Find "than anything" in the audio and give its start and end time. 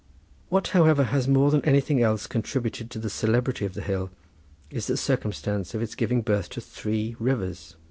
1.51-2.01